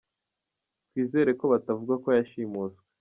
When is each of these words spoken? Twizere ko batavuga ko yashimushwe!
Twizere 0.87 1.31
ko 1.39 1.45
batavuga 1.53 1.93
ko 2.03 2.07
yashimushwe! 2.17 2.83